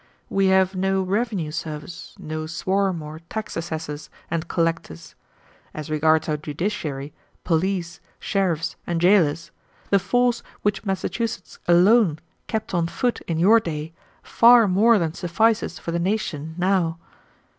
[0.31, 5.13] We have no revenue service, no swarm of tax assessors and collectors.
[5.75, 9.51] As regards our judiciary, police, sheriffs, and jailers,
[9.91, 12.17] the force which Massachusetts alone
[12.47, 13.93] kept on foot in your day
[14.23, 16.97] far more than suffices for the nation now.